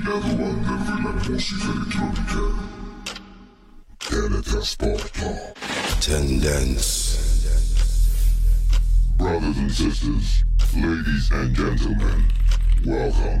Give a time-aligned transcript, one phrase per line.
[0.00, 2.40] Nederlanden vill música electrónica.
[3.98, 5.54] Teletrasporto.
[6.00, 7.18] Tendence.
[9.18, 10.44] Brothers and sisters,
[10.74, 12.24] ladies and gentlemen,
[12.86, 13.40] welcome.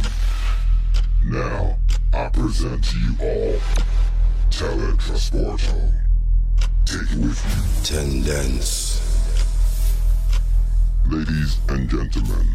[1.24, 1.78] Now,
[2.12, 3.58] I present to you all
[4.50, 5.92] Teletrasporto.
[6.84, 7.84] Take it with you.
[7.84, 9.00] Tendence.
[11.08, 12.48] Ladies and gentlemen,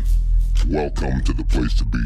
[0.70, 2.04] welcome to the place to be.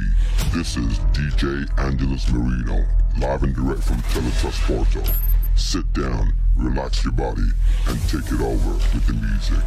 [0.54, 2.86] This is DJ Angelus Marino,
[3.20, 5.16] live and direct from Teletrasporto.
[5.56, 7.48] Sit down, relax your body,
[7.88, 9.64] and take it over with the music.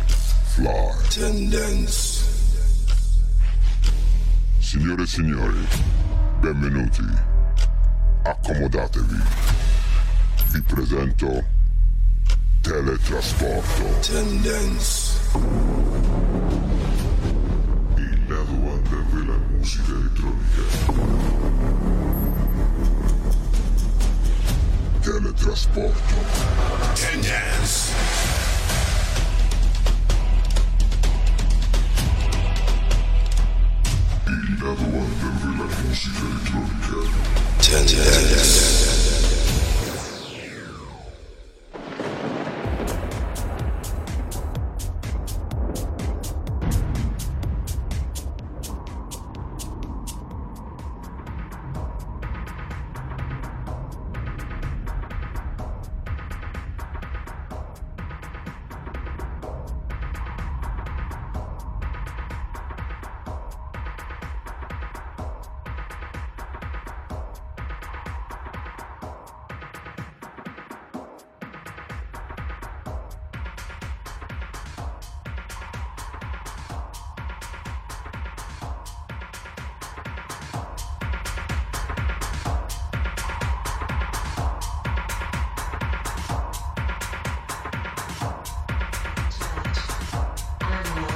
[0.54, 0.92] Fly.
[1.10, 2.28] Tendence.
[4.60, 5.66] Signore e signori,
[6.40, 7.04] benvenuti.
[8.24, 9.22] Accomodatevi.
[10.50, 11.44] Vi presento
[12.60, 14.00] Teletrasporto.
[14.00, 15.20] Tendence.
[19.32, 20.62] Il Nederlanden della musica elettronica.
[25.00, 26.14] Teletrasporto.
[26.94, 27.92] Tendence.
[34.26, 36.96] Il Nederlanden della musica elettronica.
[37.58, 38.82] Tendence.
[38.82, 38.91] Animal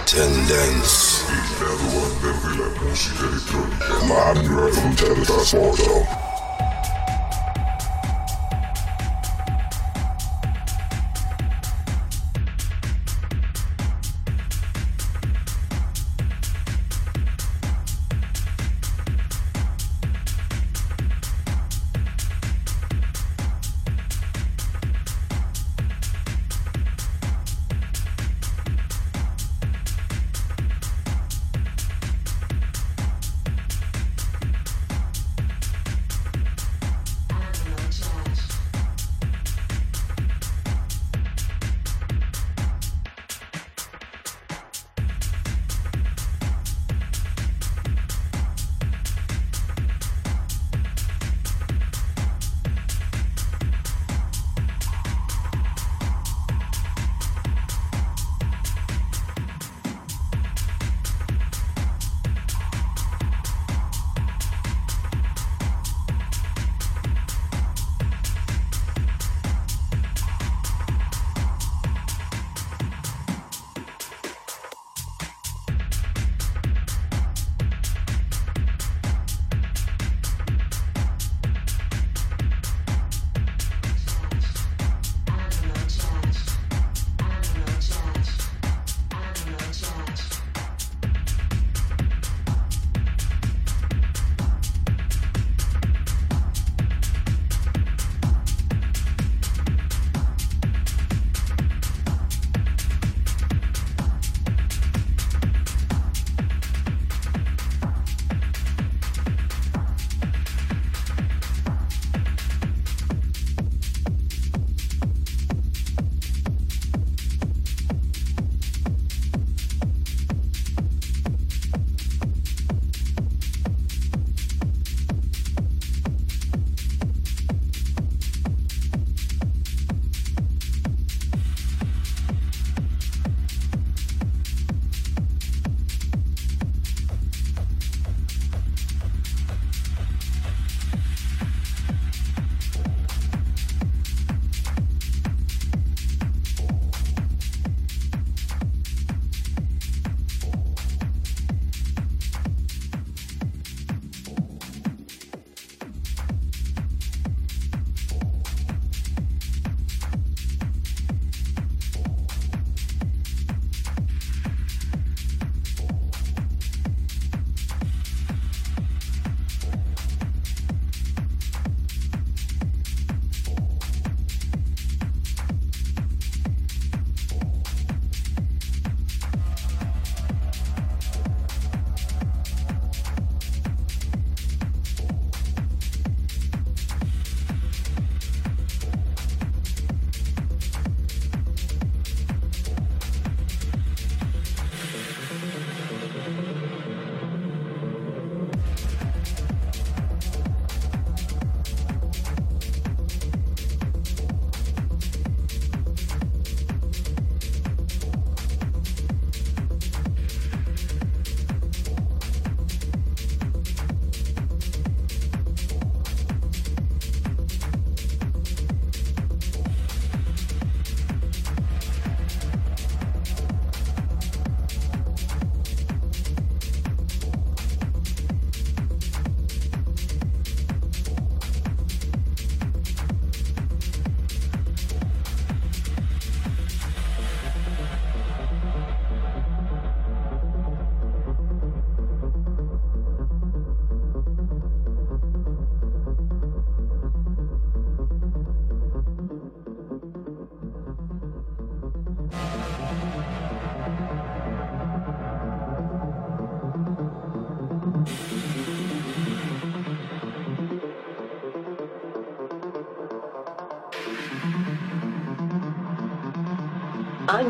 [0.05, 1.23] Tendence.
[1.29, 3.85] Il Nederlanden della musica elettronica.
[4.01, 6.16] Live and direct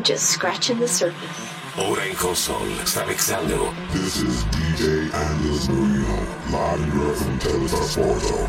[0.08, 1.52] just scratching the surface.
[1.76, 6.16] Ora in console sta mixando This is DJ Angelus Marino,
[6.50, 8.48] live and direct from Teletrasporto.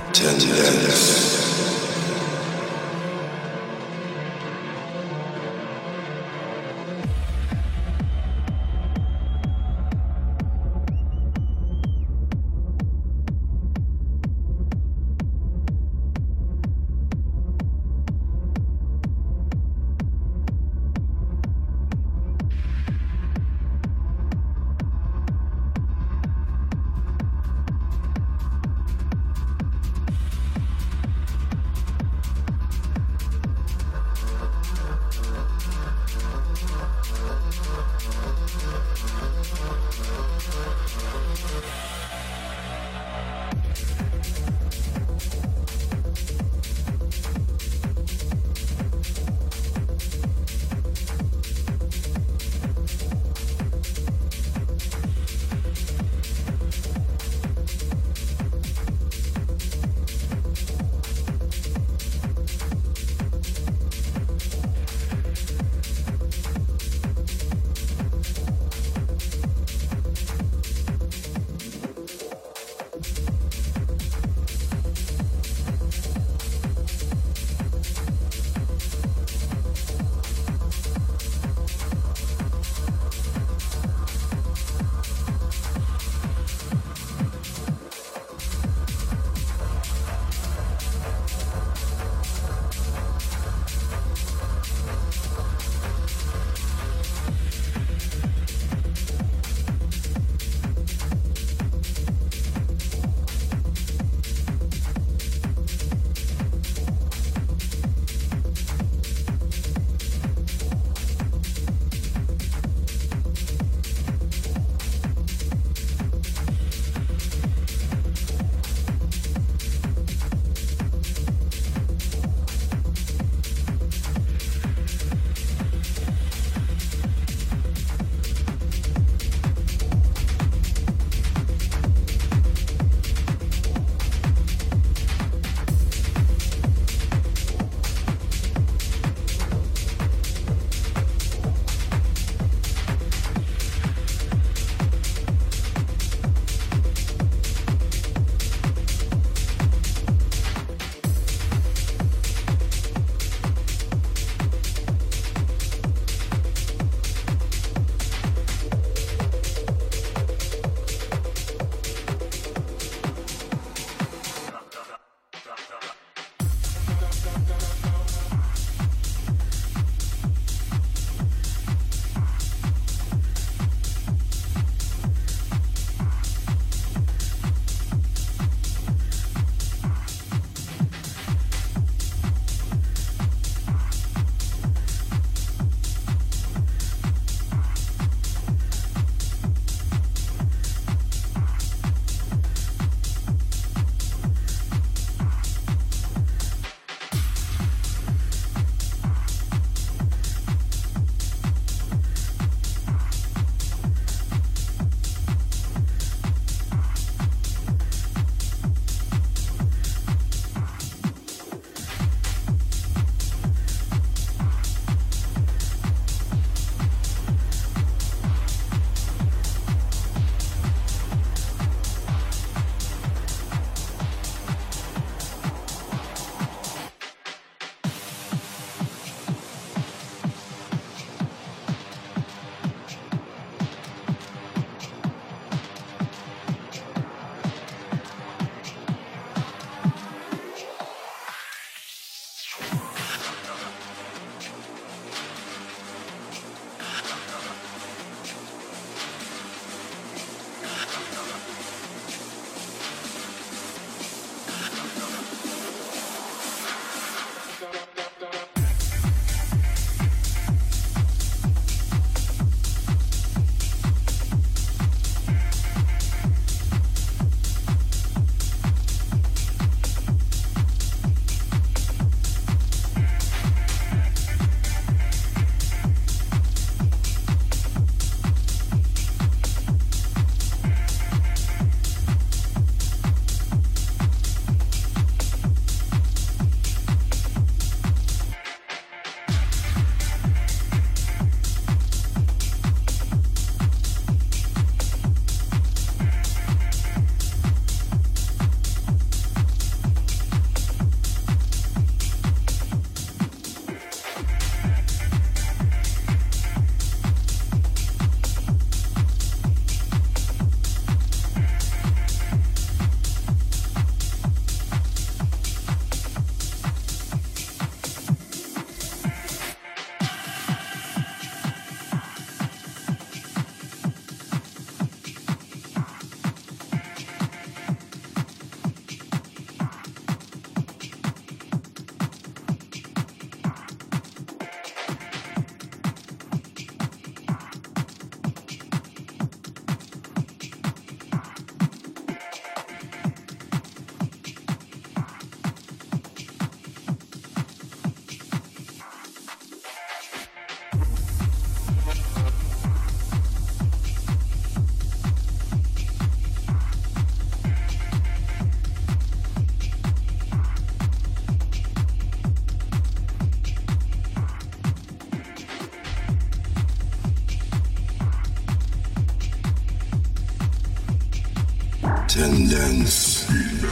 [372.50, 373.28] Dance.
[373.30, 373.70] Y la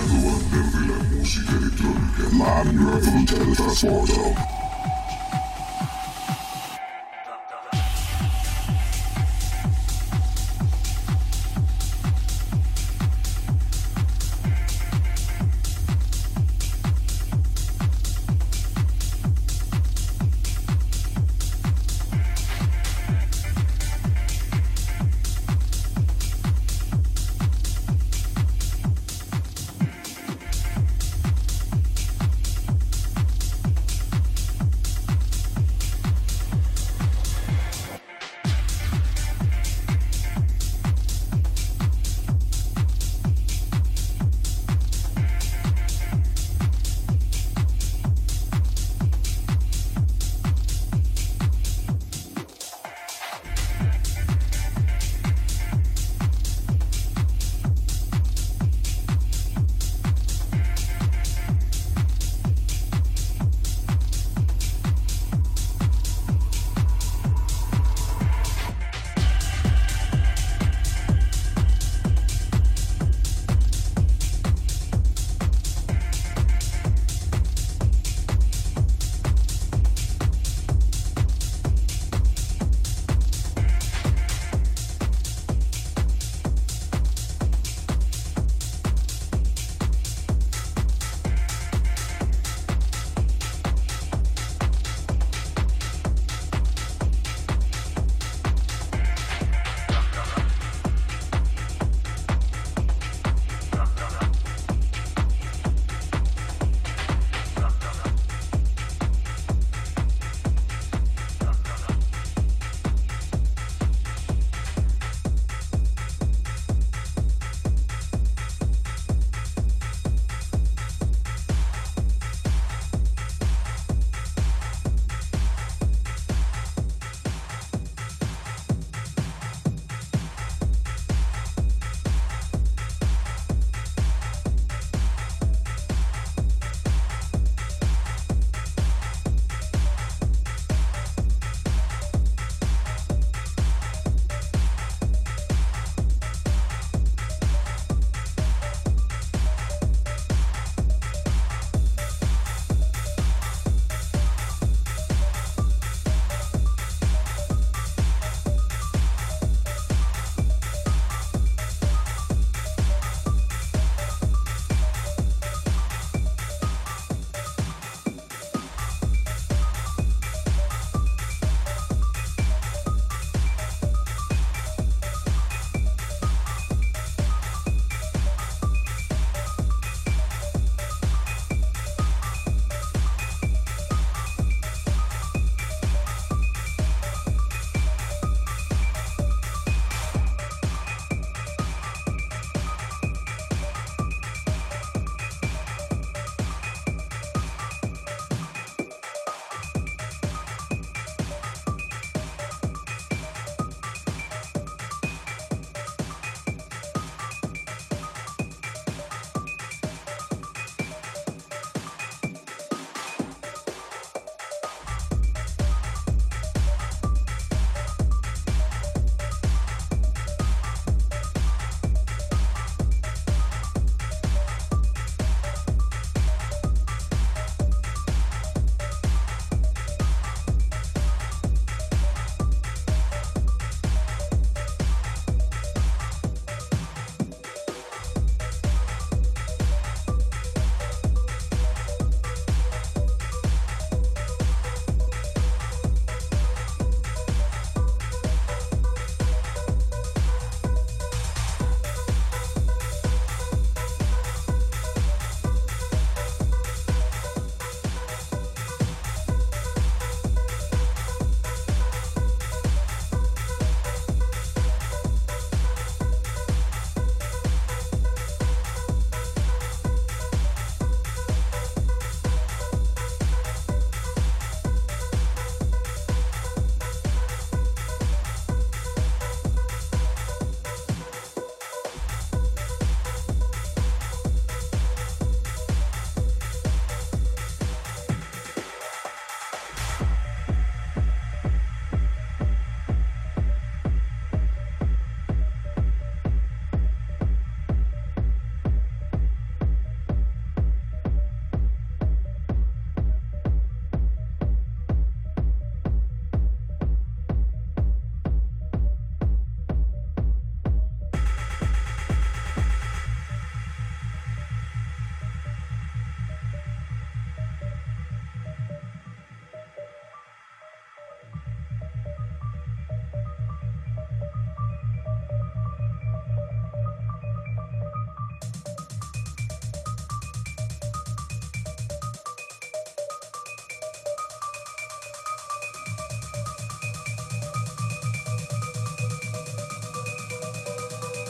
[1.17, 2.29] música electrónica.
[2.31, 4.46] Magna Frontera Transporto.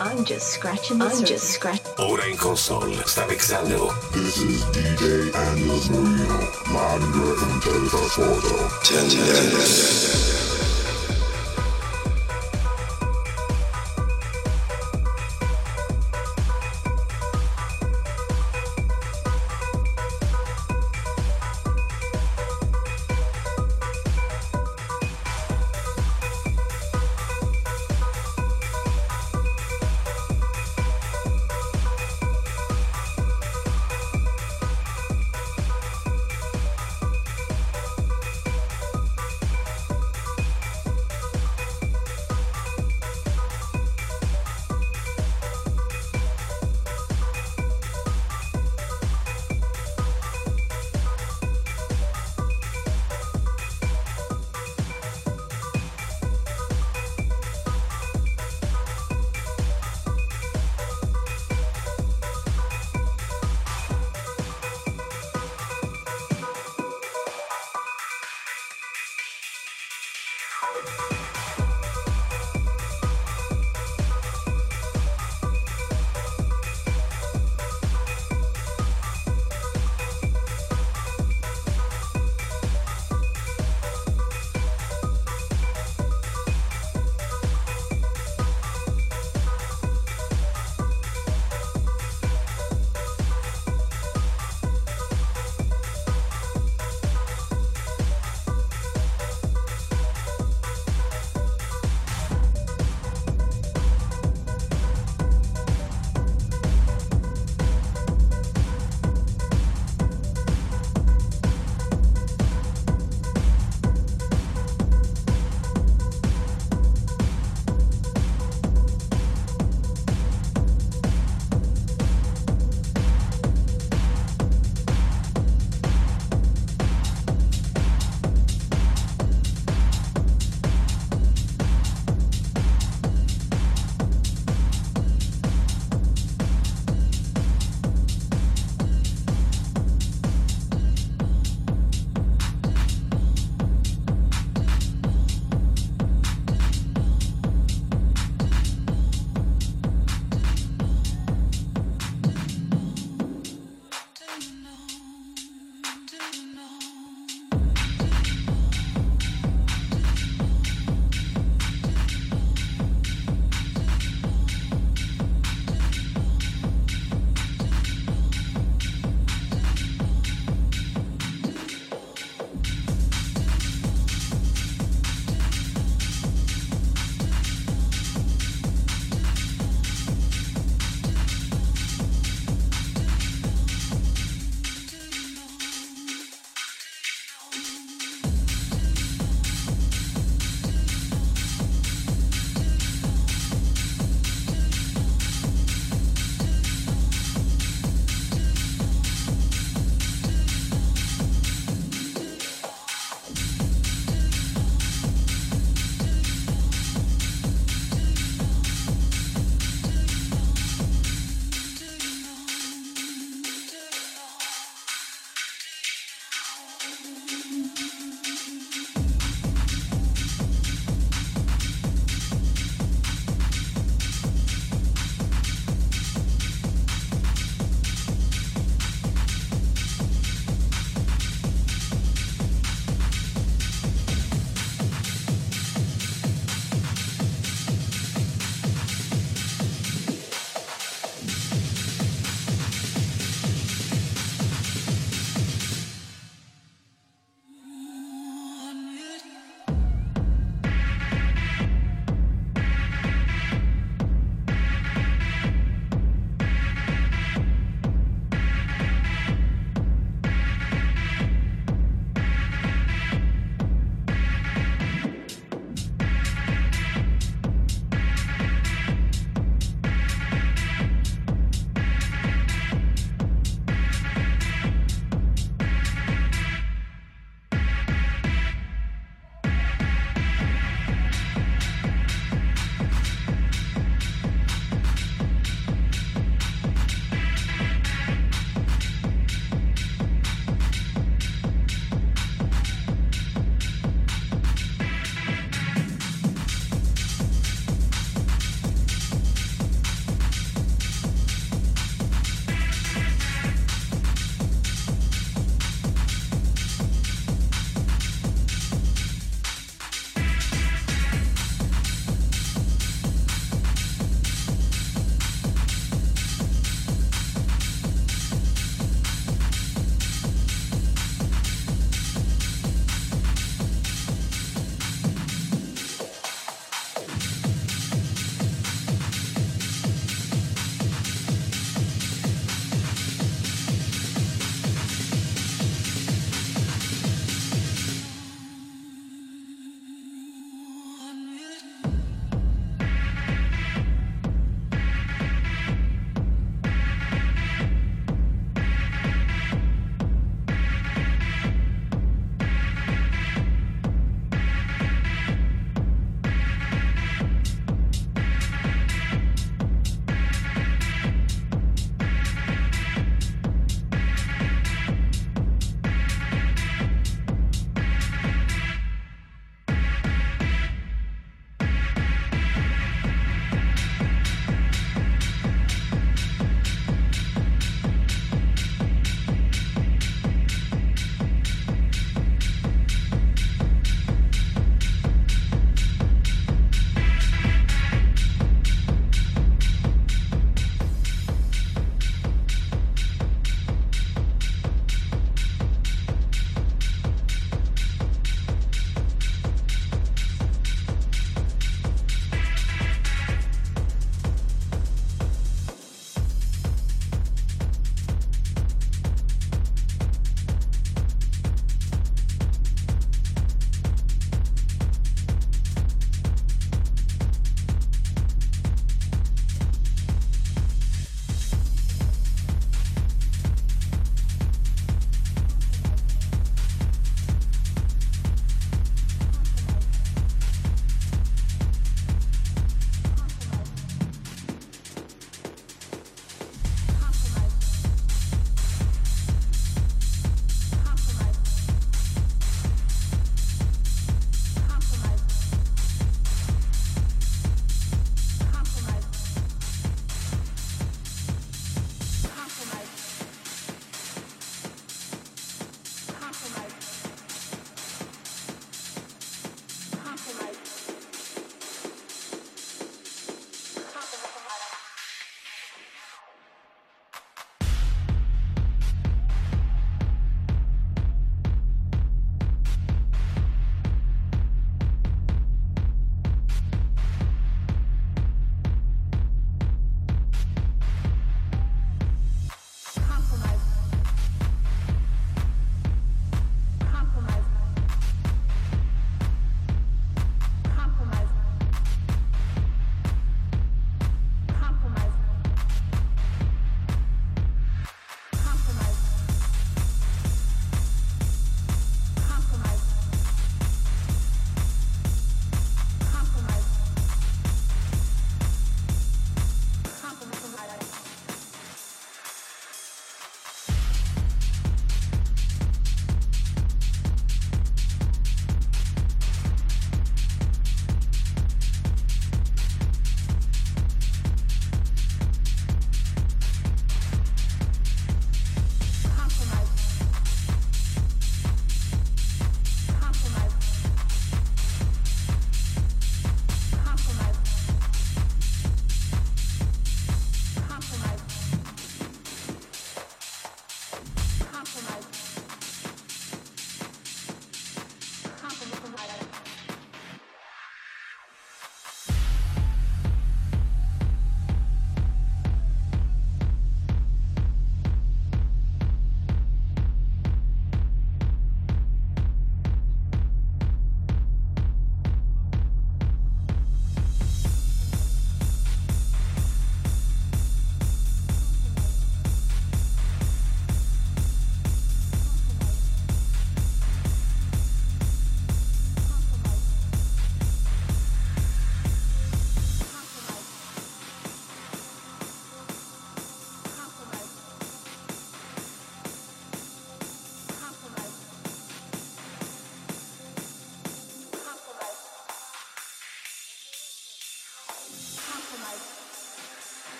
[0.00, 1.28] I'm just scratching the I'm surface.
[1.28, 1.86] just scratching.
[1.98, 6.38] Ora in console sta mixando This is DJ Angelus Marino,
[6.72, 8.64] live and direct from Teletrasporto.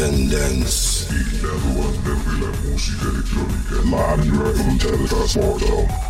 [0.00, 1.08] Tendence.
[1.08, 1.08] Tendens.
[1.10, 6.09] Interrumpente la música electrónica live and direct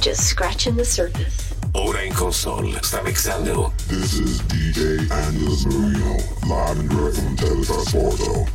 [0.00, 1.54] just scratching the surface.
[1.74, 6.16] Ora in console sta mixando This is DJ Angelus Marino,
[6.48, 8.46] live and direct from Teletrasporto.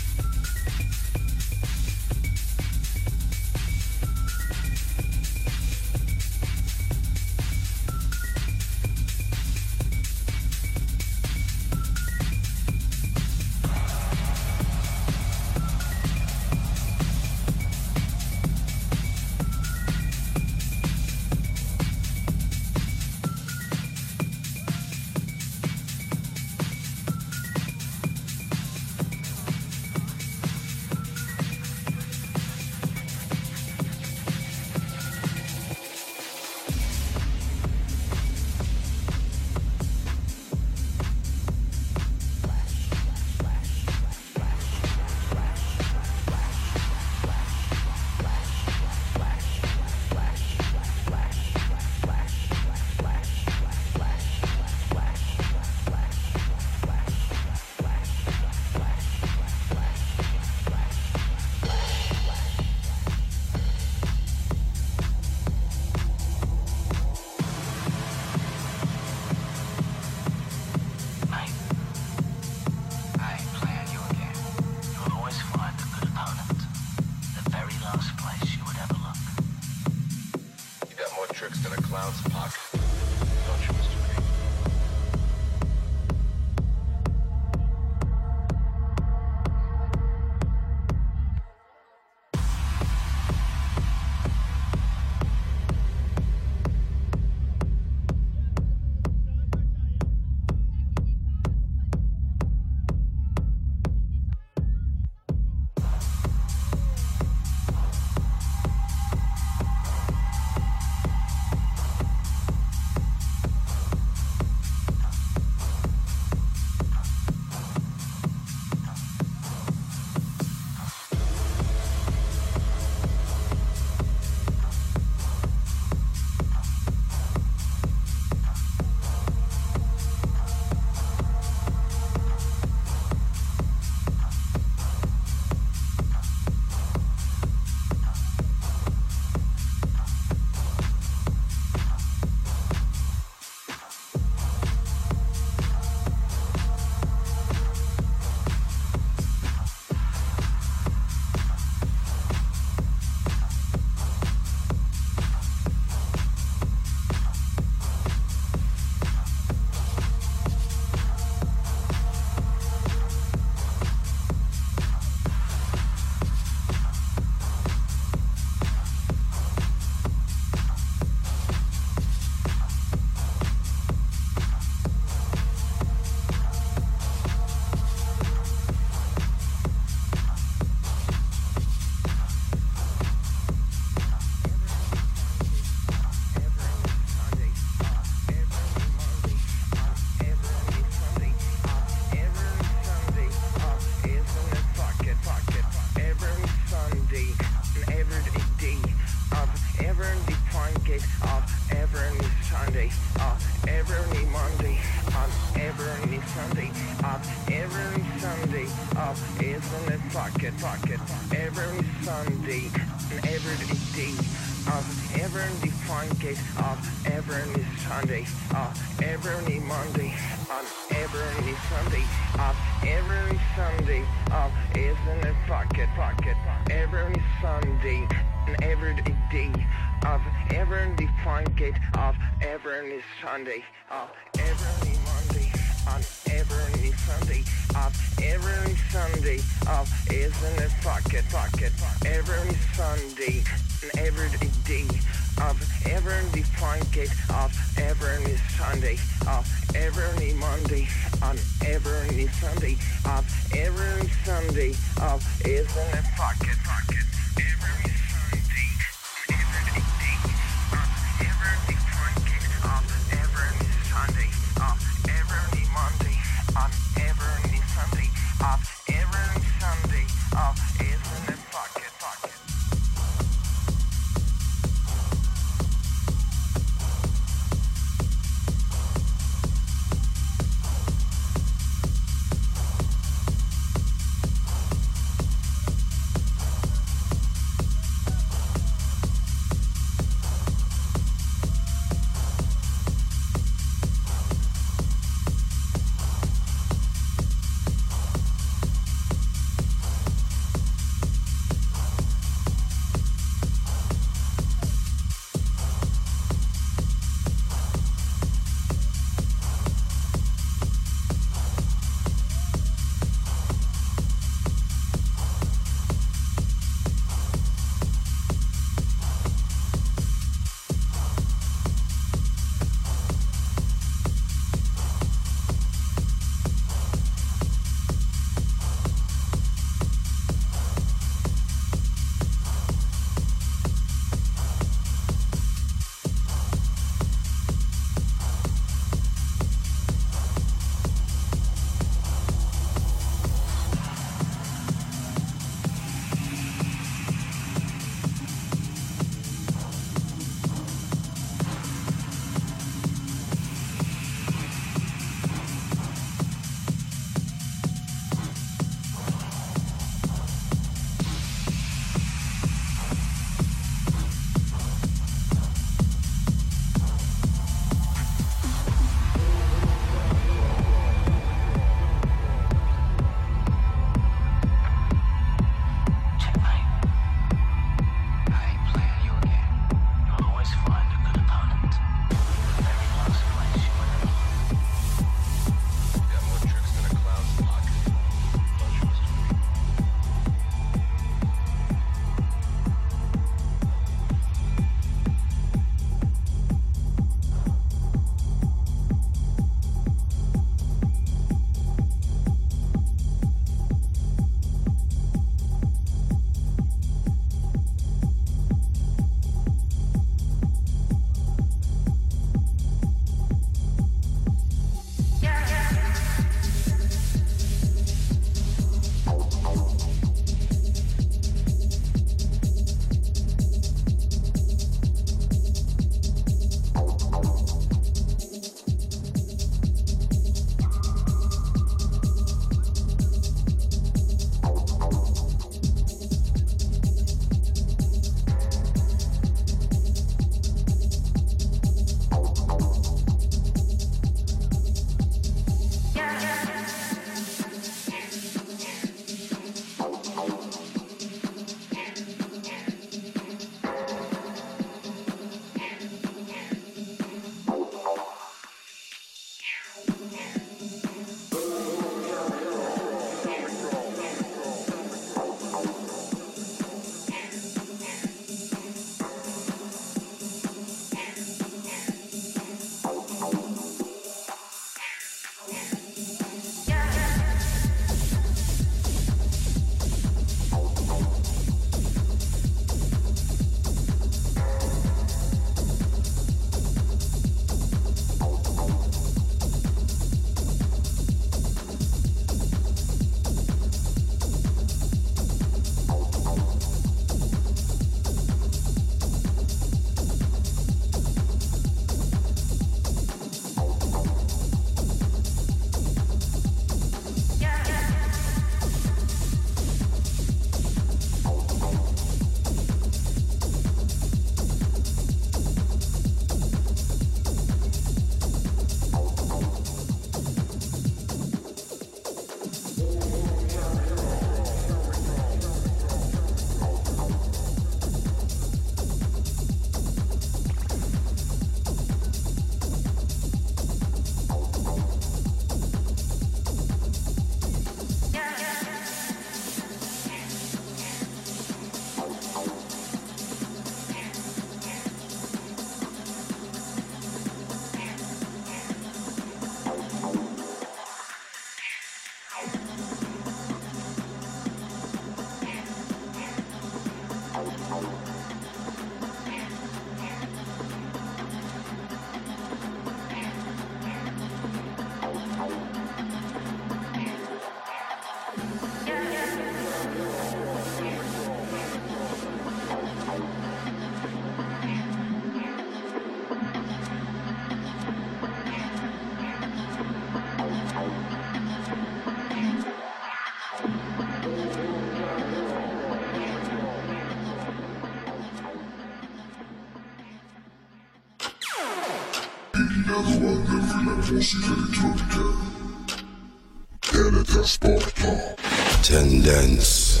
[596.80, 598.36] Teletrasporter.
[598.82, 600.00] Tendence.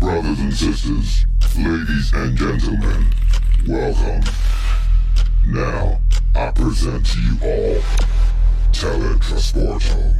[0.00, 1.26] Brothers and sisters,
[1.58, 3.12] ladies and gentlemen,
[3.68, 4.22] welcome.
[5.46, 6.00] Now,
[6.34, 7.82] I present to you all
[8.72, 10.14] Teletrasporto.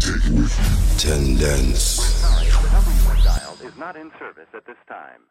[0.00, 0.98] Take it with you.
[0.98, 1.80] Tendence.
[1.80, 5.22] Sorry, the number you have dialed is not in service at this time.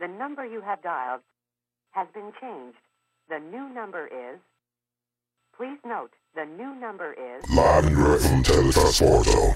[0.00, 1.20] The number you have dialed
[1.90, 2.78] has been changed.
[3.30, 4.40] The new number is.
[5.56, 7.44] Please note, the new number is.
[7.54, 9.54] Direct from Teletrasporto.